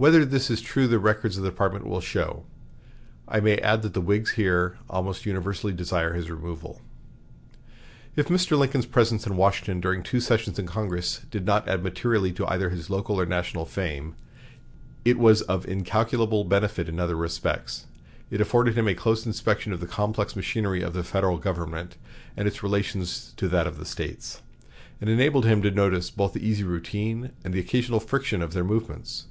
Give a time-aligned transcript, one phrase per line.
[0.00, 2.46] Whether this is true the records of the department will show.
[3.28, 6.80] I may add that the Whigs here almost universally desire his removal."
[8.16, 8.58] If Mr.
[8.58, 12.70] Lincoln's presence in Washington during two sessions in Congress did not add materially to either
[12.70, 14.14] his local or national fame,
[15.04, 17.84] it was of incalculable benefit in other respects.
[18.30, 21.98] It afforded him a close inspection of the complex machinery of the Federal government
[22.38, 23.04] and its relation
[23.36, 24.40] to that of the States,
[24.98, 28.64] and enabled him to notice both the easy routine and the occasional friction of their
[28.64, 29.26] movements.